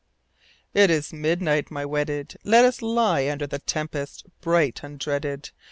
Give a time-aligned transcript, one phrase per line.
[0.75, 0.79] I.
[0.79, 5.51] It is midnight, my wedded; Let us lie under The tempest bright undreaded.